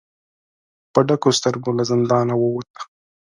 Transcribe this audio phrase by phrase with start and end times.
[0.93, 2.71] په ډکو سترګو له زندانه ووت.